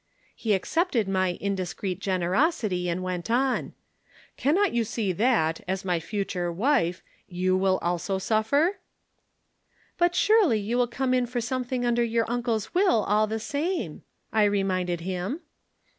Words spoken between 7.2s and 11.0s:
you will also suffer?' "'But surely you will